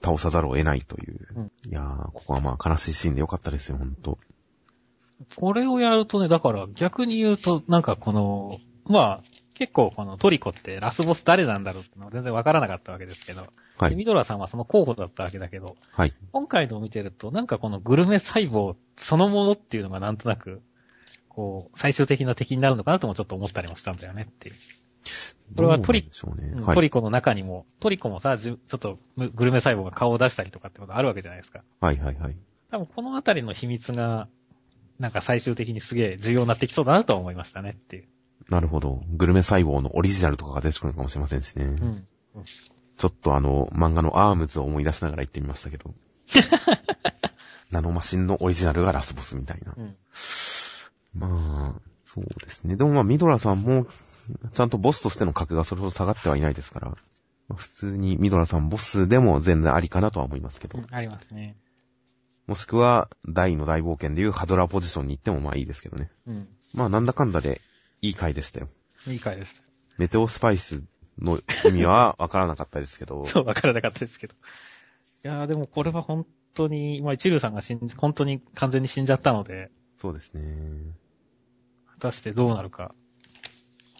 [0.02, 1.28] 倒さざるを得ないという。
[1.36, 4.18] うんいやー、ここはまあ悲しいシーンでよかったですよ、本当
[5.36, 9.22] これをやるとね、だから逆に言うと、なんかこの、まあ、
[9.54, 13.46] 結構このトリコってラスボス誰なんだろうってのは全然わからなかったわけですけど、
[13.78, 13.90] はい。
[13.90, 16.14] でミドラさんはその候補だったわけだけど、はい。
[16.32, 20.62] 今回のを見てると、なんかこのグルメ細胞そのものっていうのがなんとなく、
[21.28, 24.54] こう、最終的な敵になるのかなともちょっと思ったりもしたんだよねっていう。
[25.56, 26.08] これはトリね。
[26.10, 26.50] はい。
[26.52, 31.62] うんトリコの中にも、トリコもさ、ちょっとグルメ細胞が顔を出したりとかってことあるわけじゃないですか。
[31.80, 32.36] はいはいはい。
[32.70, 34.28] 多分このあたりの秘密が、
[34.98, 38.04] なんか最終的にすげえ重要になってきそうだなとは思いましたねっていう。
[38.48, 39.00] なるほど。
[39.10, 41.64] グルメ細胞のオリジナルとかが出てくるのかもしれませんしね。
[41.64, 42.06] うん。
[43.02, 45.92] ちょっとあの、漫画のアームズを思い出しながら言ってみましたけど。
[47.72, 49.74] ナノマシンのオリジナルがラスボスみたいな。
[49.76, 49.96] うん。
[51.12, 52.76] まあ、そうですね。
[52.76, 53.88] でもまあ、ミドラさんも、
[54.54, 56.96] ちゃんとボスとしての格がそれほど下がってはいないですから、ま
[57.50, 61.56] あ普通にミドラさんボスでも全然ありかなとは思いますけど、ありますね。
[62.46, 66.12] もしくは、大の大冒険でいうハドラーポジションに行ってもまあいいですけどね。
[66.28, 66.48] うん。
[66.72, 67.60] まあ、なんだかんだで
[68.00, 68.68] いい回でしたよ。
[69.08, 69.62] いい回でした。
[69.98, 70.84] メテオスパイス
[71.18, 74.34] の意味はわからなかったですけど、 そう、わからなかったですけど。
[74.34, 74.36] い
[75.28, 80.94] やーでもこれは本当に、まあ一流さんが死んじ、本当に完全に死んじゃったので、そうですね。
[81.86, 82.94] 果たしてどうなるか、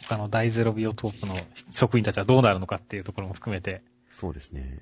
[0.09, 1.39] 他の大ゼロビオトープの
[1.73, 4.81] 職員たちはどうなるのかっていうところも含めて、そうですね。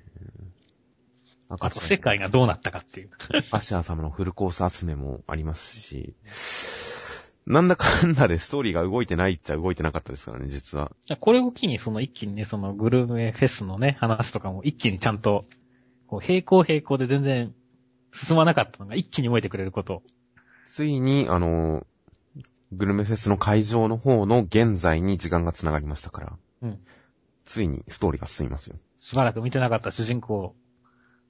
[1.59, 3.09] あと世界がどうなったかっていう。
[3.51, 6.15] アシャー様のフルコース集めもありますし、
[7.47, 10.91] なんだかんだでストーリーが動いてないっちゃ動いてなかったですからね、実は。
[11.19, 15.43] これを機にその一気にね、そのグルメフェスのね、話とかも一気にちゃんと、
[16.07, 17.53] こう並行並行で全然
[18.13, 20.03] 進まなかったのが一気に動いてくれること。
[20.67, 21.85] ついに、あの、
[22.71, 26.79] グルメフェスの会場の方の現在に時間が繋がりましたから、うん。
[27.43, 28.75] ついにストーリーが進みますよ。
[28.99, 30.55] しばらく見てなかった主人公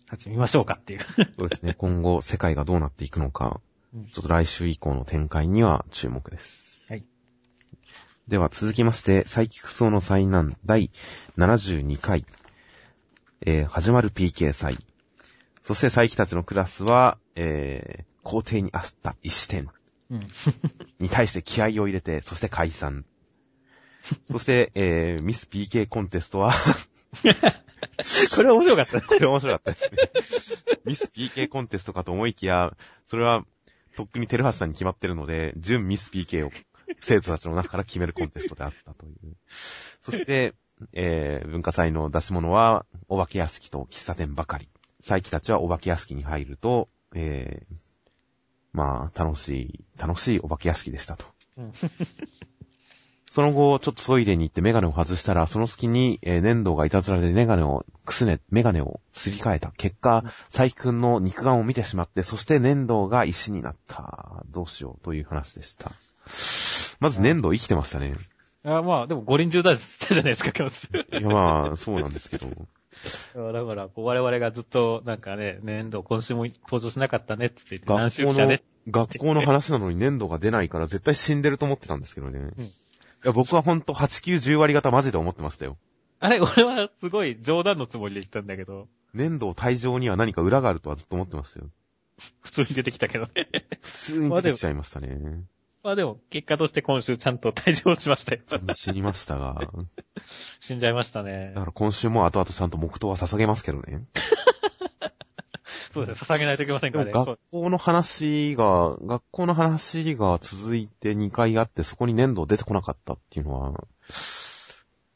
[0.07, 0.99] たち見ましょうかっていう。
[1.37, 1.73] そうですね。
[1.77, 6.85] 今後世界がどうなっていくのか、うんちょっと来週以降の展開には注目です。
[6.87, 7.03] はい。
[8.27, 10.91] では続きまして、サイキクソの災難第
[11.37, 12.25] 72回、
[13.45, 14.77] えー、始まる PK 祭。
[15.61, 19.67] そしてサイキたちのクラスは、えー、皇帝にあった石点
[20.09, 20.27] うん。
[20.99, 23.05] に対して気合を入れて、そして解散。
[24.31, 26.53] そして、えー、ミス PK コンテストは、
[27.23, 29.03] これ面白かったね。
[29.07, 30.79] これ面白かったですね。
[30.85, 32.75] ミス PK コンテストかと思いきや、
[33.07, 33.45] それは、
[33.95, 36.51] とっくにテルハスさんに決まってるので、準ミス PK を
[36.99, 39.13] 生徒たちの中から決めるコンテストであったという。
[40.01, 40.53] そして、
[40.93, 44.67] えー、文化祭の出し物は、お化け屋敷と喫茶店ばかり。
[44.99, 47.75] 佐伯たちはお化け屋敷に入ると、えー、
[48.73, 51.25] まあ、楽しい、楽しいお化け屋敷でしたと。
[53.31, 64.43] うんその後、ちょっとトイレに行ってメガネを外したら、その隙に、えー粘土がいたずらでメガネを、くすね、メガネをすり替えた結果、佐伯くんの肉眼を見てしまって、そして粘土が石になった。
[64.49, 65.93] どうしようという話でした。
[66.99, 68.15] まず粘土生きてましたね。
[68.65, 70.87] あまあ、でも五輪中だしたじゃないですか、今日。
[71.19, 72.49] いやまあ、そうなんですけど。
[72.49, 72.55] だ
[73.65, 82.39] から、我々がずっと、なんかね、年度今週も登場しなかったねって言って、何学校の週来たね。、学校の話なのに粘土が出ないから絶対死んでると思ってたんですけどね。
[82.39, 82.73] うんい
[83.23, 85.77] や、僕はほんと8、9、10割方マジで思ってましたよ。
[86.19, 91.69] あれ、俺はすごい冗談のつもりで言ったんだけど、粘土退場には何か裏があるとはずっと思ってましたよ。
[92.41, 93.49] 普通に出てきたけどね。
[93.81, 95.43] 普通に出てきちゃいましたね。
[95.83, 98.41] まあでも、結果として今週ちゃんと退場しましたよ。
[98.73, 99.57] 死にましたが。
[100.59, 101.61] 死んじゃいましたねだ。
[101.61, 104.05] から今週も後々ちゃんと黙祷は捧げますけどね。
[105.93, 107.11] そうですね、捧げないといけませんからね。
[107.11, 113.83] 学校の話が、学校の話が続いて2回あって、そこに粘土出てこなかったっていうのは、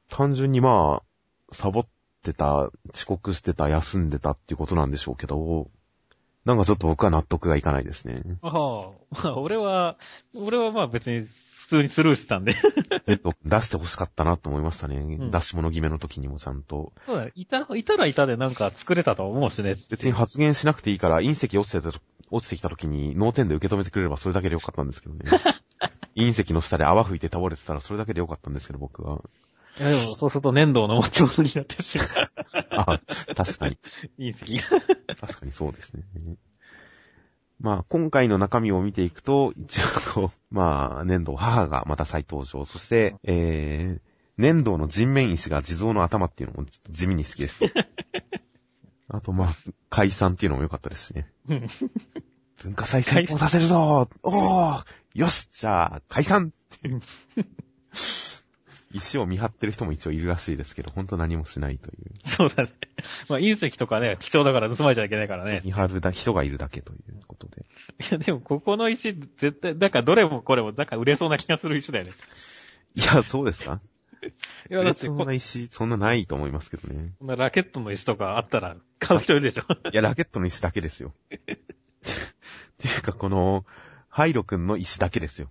[0.09, 1.83] 単純にまあ、サボっ
[2.23, 5.69] てた、遅刻してた、休んでたっていうことなんでしょうけど、
[6.43, 8.21] なんかちょっと僕は納得がいかないですね。
[8.41, 8.51] ああ、
[9.23, 9.97] まあ俺は、
[10.35, 11.25] 俺はまあ別に
[11.65, 12.55] 普通にスルーしてたんで。
[13.07, 14.99] 粘 土出して欲しかったなと思いましたね。
[14.99, 16.93] ん出し物決めの時にもちゃんと。
[17.07, 19.75] そうだね、いた、いたらいたでなんか作れたと思うしね。
[19.89, 21.99] 別に発言しなくていいから、隕石落ちてたと、
[22.29, 25.21] 落ちてきた時に脳天で受け止めてくれればそれだけでよかったんですけどね。
[26.15, 29.23] 隕石の下で泡吹いて倒れてたらそれだけでよかったんですけど、僕は。
[29.79, 32.07] いやでも、そうすると粘土の持ち物になってしまう。
[32.69, 33.01] あ、
[33.35, 33.77] 確かに。
[34.19, 34.81] 隕石が。
[35.19, 36.03] 確かにそうですね。
[37.59, 39.79] まあ、今回の中身を見ていくと、一
[40.17, 42.65] 応 まあ、粘土母がまた再登場。
[42.65, 44.01] そして、えー、
[44.37, 47.55] 粘土の人面石が地蔵の頭っていうのも地味に好きです。
[49.07, 49.55] あと、まあ、
[49.89, 51.31] 解散っていうのも良かったですしね。
[51.47, 51.69] うん
[52.63, 57.01] 文化祭成功させるぞおーよしじゃあ、解散っていう。
[58.91, 62.29] 石を見張ってる人も一応いるらしいですけど、ほんと何もしないという。
[62.29, 62.71] そうだね。
[63.29, 65.61] まあ隕石とかね、貴重だから盗まれちゃいけないからね。
[65.63, 67.61] 見張るだ人がいるだけということで。
[67.61, 72.11] いやでも、ここの石、絶対、だからどれもこれも、だから売れそうな気がする石だよね。
[72.95, 73.81] いや、そうですか？
[74.71, 77.13] いや、だってこ、そんな石、そんなないと思いますけどね。
[77.19, 79.63] こんなラケットの石とかあったら買う人いるでしょ。
[79.91, 81.13] いや、ラケットの石だけですよ。
[81.29, 81.35] っ
[82.77, 83.65] ていうか、この、
[84.09, 85.49] ハイロ君の石だけですよ。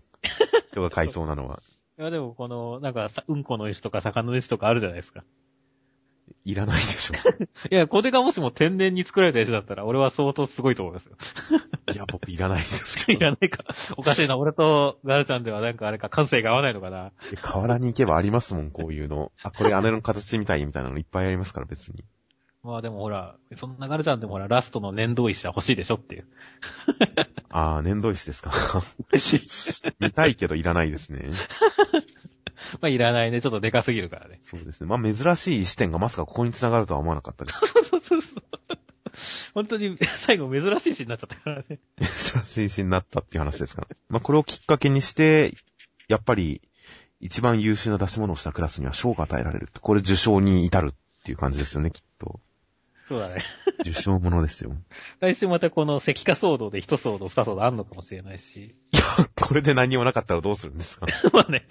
[0.73, 1.61] 人が買いそうなのは。
[1.99, 5.23] いや、でもこの、なんかさ、うんこの石とか魚の石とかあるじゃないですか。
[6.45, 7.15] いらないでしょ。
[7.71, 11.17] いや、これがもしも天然に作られた石だったら、俺は相当すごいと思いますよ。
[11.93, 13.25] いや、僕いらないですけいど。
[13.25, 13.65] らないか。
[13.97, 14.37] おかしいな。
[14.37, 17.13] 俺とガルちゃんではなんかあれか、感性が合わないのかな。
[17.41, 19.33] 河原に行けばありますもん、こういうの。
[19.43, 22.05] あ、これ姉の形みたいみたいなのいっぱいありますから、別に。
[22.63, 26.27] まあでもほら、そんなガルちゃんでもほら、ラストの粘土石は欲しいでしょっていう。
[27.51, 28.51] あー、粘土石ですか。
[29.13, 29.35] 欲し
[29.87, 29.93] い。
[30.01, 31.31] 見たいけどいらないですね。
[32.81, 33.41] まあいらないね。
[33.41, 34.39] ちょっとでかすぎるからね。
[34.43, 34.87] そうですね。
[34.87, 37.61] まあ、珍しい石点がまさかここに繋がるとは思わなかったです。
[37.89, 38.43] そうそうそう。
[39.55, 39.97] 本当に
[40.27, 41.79] 最後珍しい石になっちゃったからね。
[42.01, 43.89] 珍しい石になったっていう話ですから。
[44.09, 45.55] まあ、これをきっかけにして、
[46.09, 46.61] やっぱり、
[47.21, 49.69] 一番優秀な出し物をしたクラスには賞が与えられる。
[49.81, 52.41] これ受賞に至るっていう感じですよね、きっと。
[53.09, 53.45] そうだね。
[53.81, 54.75] 受賞ものですよ。
[55.21, 58.75] 来週またこの石化騒動で一騒動、二騒動あんのかもしれないし。
[58.93, 59.03] いや、
[59.35, 61.65] これで何もなかったらどうするんですかまあね。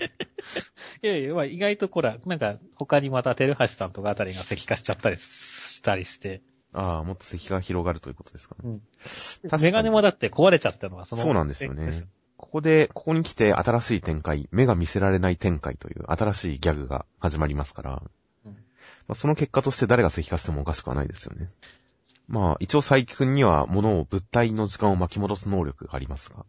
[1.02, 6.42] いやいや、まあ意外とこら、なんか他にまたテルハシさんとかあたりが石化しちゃったりしたりして。
[6.74, 8.70] ああ、もっと石が広がるということですかね。
[8.70, 9.62] うん。
[9.62, 11.22] メガネもだって壊れちゃったのはその。
[11.22, 12.08] そうなんですよね。
[12.38, 18.04] ここで、ここに来て新しい展開、目が見せられない展開という新しいギャグが始まりますから、
[18.46, 18.52] うん
[19.08, 21.50] まあ、その結果として誰が石化してもおかしくはないですよね。
[22.28, 26.46] まあ、一応佐伯くんには物を物体の時間を巻き戻す能力がありますが、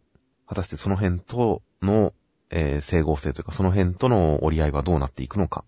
[0.47, 2.13] 果たしてその辺との
[2.49, 5.63] えー整合性というか、その辺との折り合いはどうなっていくのか、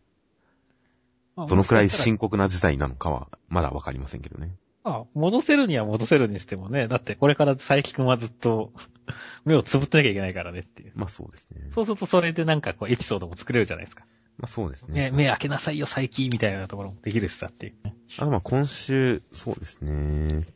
[1.35, 4.55] どのくらい深刻な事態なのかは、まだわかりませんけどね。
[4.83, 8.71] まあ、戻せるには戻せるにしてもね、だってこれから佐伯くんはずっと
[9.43, 10.93] 目をつぶってなきゃいけないからねっていう。
[10.95, 11.69] まあそうですね。
[11.71, 14.05] そうするとそれでなんかこうエピソードも作れるじゃないですか。
[14.37, 15.11] まあそうですね、ね。
[15.11, 17.95] 目開けなさいよ佐伯みたいなところもできるしさっていうね。
[18.17, 20.47] あとまあ今週、そうですね。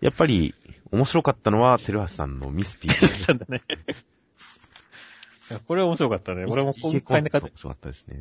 [0.00, 0.54] やっぱり、
[0.90, 3.28] 面白かったのは、テルハシさんのミス PK。
[3.32, 3.62] なんだね。
[5.66, 6.44] これは面白かったね。
[6.48, 8.16] 俺も今回の中で面、白かったですね。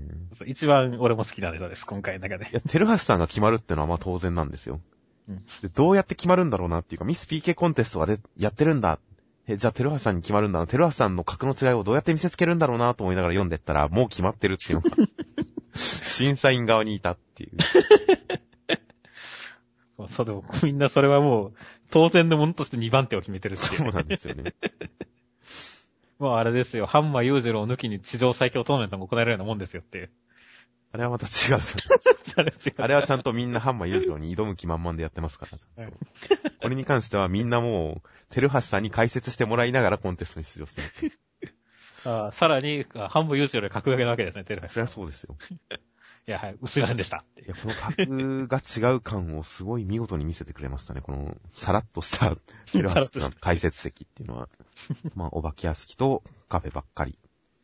[0.46, 2.54] 一番俺も好きなネタです、今回の中でい。
[2.54, 4.80] や、テルハシさんが決まるってのはまあ当然なんですよ。
[5.28, 9.00] うんでどうやって決まるんだろうなっていうか、ミス PK コンテストがでやってるんだ。
[9.48, 10.68] え、じゃあ、テルハシさんに決まるんだな。
[10.68, 14.96] テルハシさんの格の違いをどうやって見せつけるんだろうなと思いながら読んでったら、もう決まってるっていうのが、
[15.74, 17.52] 審査員側にいたっていう。
[19.98, 21.54] そうそう、でもみんなそれはもう、
[21.90, 23.78] 当然のものとして2番手を決めてるっていう。
[23.78, 24.54] そうなんですよね。
[26.22, 30.12] まああれですよ、ハンマー裕次郎を抜きに地上最強トーナメントが行われるようなもんですよっていう。
[30.94, 31.58] あれはまた違う。
[32.38, 32.74] あれ違う。
[32.78, 35.58] あれはちゃんとみんなハンマー裕次郎に挑む気満々でやってますから。
[35.58, 35.98] ちゃんと
[36.62, 40.90] これに関してはみんなもう、テルハシさんに解説してもらいながらコンテストに出場してる。
[42.06, 44.68] ああさらに、あハンマー裕次郎で格上げなわけですね、テレビ。
[44.68, 45.38] そりゃそうですよ。
[46.28, 51.02] いや、はい、薄いませんでしたいや、この格が違う感をすごい見事に見せてくれましたね。
[51.02, 52.36] この、さらっとした
[52.72, 54.50] テルハシさんの解説席っていうのは。
[55.16, 57.18] まあ、お化け屋敷とカフェばっかり。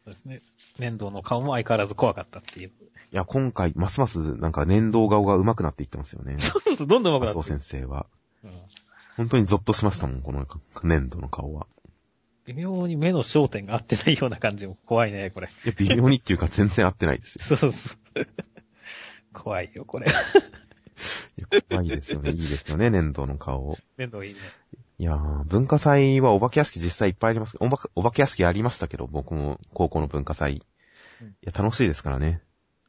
[0.05, 0.41] そうですね。
[0.79, 2.69] 粘土の顔も相変わらず怖かったっていう。
[2.69, 2.71] い
[3.11, 6.37] や、今回、ますますなんか粘土顔が上手くなっていってますよね。
[6.79, 8.07] どんどん上手くなって先生は。
[8.43, 8.49] る。
[8.49, 8.61] うん
[9.17, 10.45] 本当にゾッとしましたもん、この
[10.83, 11.65] 粘土の顔は。
[12.45, 15.49] 微妙に目の焦点が合ってないような感じも怖いね、これ。
[15.65, 17.57] いや、微妙にっていうか全然合ってないですよ。
[17.57, 17.97] そうそう。
[19.33, 20.07] 怖いよ、これ。
[21.69, 22.31] 怖いですよね。
[22.31, 23.77] いいですよね、粘土の顔。
[23.97, 24.39] 粘土いいね。
[24.99, 30.55] いやー、文化祭はお化け屋敷実際いっぱいありますけど、おばお化け屋敷ありましたけど、僕も高校の文化祭。
[30.55, 30.63] い
[31.21, 32.41] うんや、楽しいですからね。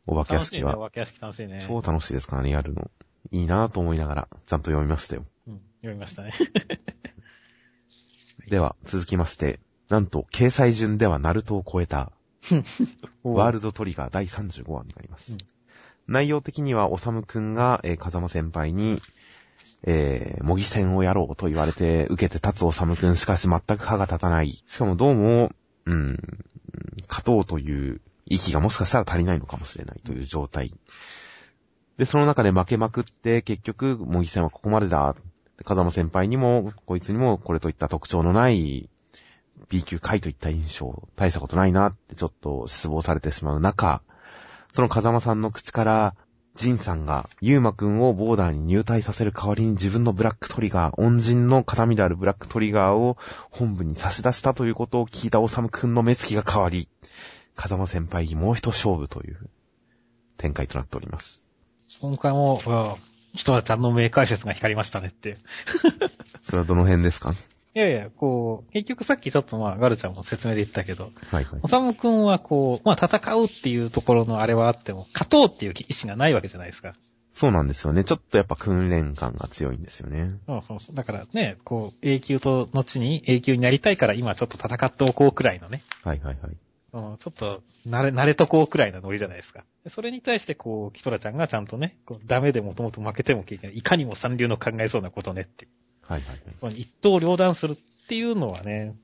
[0.07, 0.79] お化け屋楽しいね、敷は。
[0.79, 1.63] お化け屋敷楽しいね。
[1.67, 2.91] 超楽しいですからね、やるの。
[3.31, 5.25] いいなぁと思いながら、ちゃんと読みましたよ。
[5.47, 6.33] うん、読みましたね。
[8.49, 9.61] では、続きまして、
[9.91, 12.11] なんと、掲載順ではナルトを超えた、
[13.23, 15.33] ワールドトリガー第35話になります。
[15.33, 15.39] うん
[16.09, 19.03] 内容的には、おさむくんが、えー、風間先輩に、
[19.85, 24.63] えー、模擬戦をやろうと言われて、受けて立つおさむくん、しかし全く歯が立たない。
[24.67, 25.53] しかもどうも、
[25.85, 26.19] うん、
[27.09, 30.73] 勝とうという息がもしかしたら足りないのかもしれないという状態。
[31.99, 35.15] で、その中で負けまくって、結局、模擬戦はここまでだ。
[35.59, 38.89] で風間先輩にも、こいつにも、これといった特徴のない
[39.69, 44.03] B 級回といった印象、大したことないなってちょっと失望されてしまう中、
[44.73, 46.15] その風間さんの口から、
[46.55, 53.17] ジンさんが、ユーマくんをボーダーに入隊させる代わりに自分のブラックトリガー、恩人の形見であるブラックトリガーを
[53.51, 56.89] 本部に差し出したということを聞いたオサムくんの目つきが変わり、
[57.55, 59.51] 風間先輩にもう一勝負という
[60.37, 61.47] 展開となっております。
[62.01, 62.73] 今回も、う
[63.05, 65.37] ん人はちゃんの名解説が光りましたねって。
[66.43, 67.35] それはどの辺ですか
[67.79, 71.69] いやいや、こう、結局さっきちょっとまあ、ガルちゃんも説明で言ったけど、はいはいお。
[71.69, 76.95] さむくんはこう、まあ戦うっていうところのあれはあっても、勝とうっていう意志がないわけじゃないですか。
[77.35, 78.03] そうなんですよね。
[78.03, 80.41] ちょっとやっぱ訓練感が強いんですよね。
[80.49, 80.97] そうそうそう。
[80.97, 85.85] だからね、こう、永久と後に永久になりたいから今ちょっと戦っておこうくらいのね。
[86.03, 86.57] はいはいはい。
[86.95, 89.63] うん、ちょっと、慣れ、慣れとこうくらいのノリじゃないですか。
[89.85, 93.77] でそれに対して、こう、キトラちゃんがちゃんとね、こうダメでもともと負けても聞いてない。
[93.77, 95.69] いかにも三流の考えそうなことねって。
[96.09, 98.97] はいはい一刀両断するっていうのはね、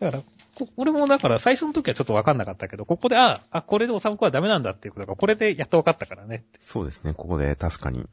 [0.00, 0.22] だから、
[0.54, 6.44] こ俺もだから最初の時はちょっとわかんなかったけど、ここで、あ、あ、これでおさむくんはダメなんだっていうことが、これでやっとわかったからね。
[6.60, 8.06] そうですね、ここで確かに。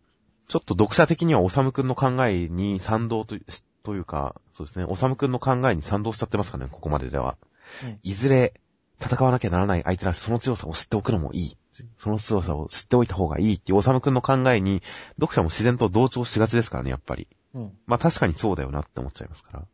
[0.48, 3.36] ちょっと読者的にはおさむくんの考えに賛同と
[3.84, 7.38] というか、そうですね、おさむくんの考えに賛同しちゃってますかね、ここまででは。
[7.84, 8.54] うんいずれ
[9.00, 11.58] 戦わなきゃならない相手らしその強さを知っておくのもいい。
[11.98, 14.82] その強さを知っておいた方がいいっていうおさむくんの考えに、
[15.16, 17.28] 読者も自然と同調しがちですからね、やっぱり。
[17.54, 17.78] うん。
[17.86, 19.66] まあ確かにそうだよなって思っちゃいますから。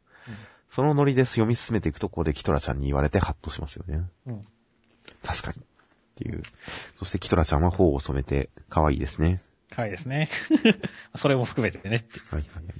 [0.69, 4.03] そのノリで読み進めていくと、ここでキトラちゃんに言われてハッとしますよね。
[4.27, 4.45] うん。
[5.23, 5.61] 確かに。
[5.61, 5.63] っ
[6.15, 6.43] ていう。
[6.95, 9.41] そしてキトラちゃんは頬を染めて可愛いですね。
[9.71, 10.29] 可愛いですね。
[11.17, 12.07] それも含めてね。
[12.29, 12.73] はいはいはい。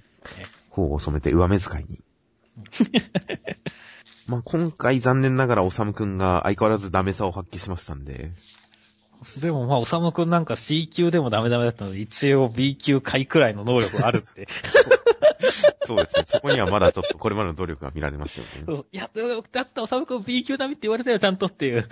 [0.69, 2.03] 頬を染めて上目遣いに。
[4.27, 8.31] まあ今回残念ながらおさむくんが相変わらずダメさを発揮しましたんで、
[9.41, 14.47] でもまあ、おさむくんなんか C 級でもダメダメだったので、一応 B 級回くらいの能力があるって。
[15.85, 16.23] そうですね。
[16.25, 18.63] そこにはまだちょっとこれまでの努力が見られますよね。
[18.65, 19.09] そうそういや、
[19.51, 21.89] だったらおさむくん B 級ダメって言われたよ、ちゃんとっていう。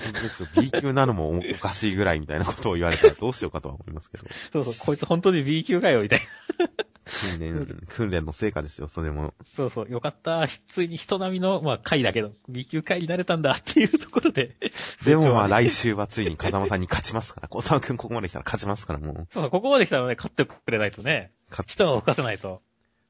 [0.56, 4.26] B 級なのもおかしいぐらいみたいなことを言われたらどうしようかとは思いますけど。
[4.54, 6.22] そうそう、こいつ本当に B 級かよ、みたい
[7.08, 9.34] 訓練、訓練の成果ですよ、それも。
[9.56, 10.48] そうそう、よかった。
[10.68, 14.56] ついに人並みの、まあ、回だけど、B 級回になれたんだっていうところで。
[15.06, 19.16] でもまあ来週はついに風間さんに勝ちますから、 小沢くんここまで来たら勝ちますから、もう。
[19.32, 21.32] そうそう、ここまで来たらね、勝ってくれないとね、
[21.66, 22.62] 人を動かせないと。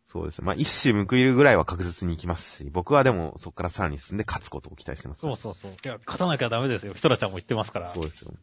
[0.07, 0.41] そうです。
[0.41, 5.19] まあ一周報いるぐらいは確実に行きますし、僕はでもそこからさらに進んで勝つことを期待してます。
[5.19, 5.71] そうそうそう。
[5.71, 6.93] いや、勝たなきゃダメですよ。
[6.95, 7.87] ヒトラちゃんも言ってますから。
[7.87, 8.33] そうですよ。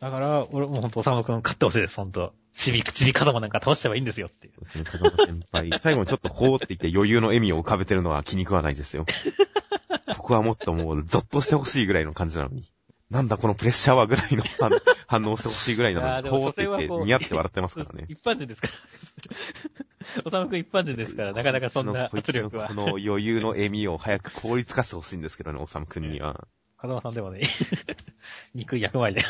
[0.00, 2.34] だから、俺もうほんと、おさむくん勝ってほしいです、ほんと。
[2.54, 4.52] ちび、ちび風間なんか倒しちゃえばいいんですよっていう。
[4.54, 5.78] そうですね、風間先輩。
[5.78, 9.06] 最後にちょっとほーって言って余裕の笑みを浮かべてるのは気に食わないですよ。
[10.16, 12.64] 僕はもっともう、ゾッとしてほしいぐらいの感じなのに。
[13.10, 14.70] なんだこのプレッシャーはぐらいの反
[15.06, 18.06] 反応してほしいぐらいなのに、ほーって言ってそれはこうニヤって笑ってますからね。
[18.10, 18.72] 一般人ですから。
[20.24, 22.74] おさむくん一般人ですから、なかなかそんな圧力はこ。
[22.74, 26.48] の余裕の笑みを早く効率化してほしいんですけどね、おさむくんには。
[26.76, 27.42] 風間さんでもね、
[28.54, 29.22] 憎い役割で。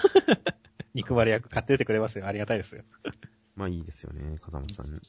[0.95, 2.27] 肉割れ役買っててくれますよ。
[2.27, 2.83] ありがたいですよ。
[3.55, 5.01] まあいいですよね、風間さん。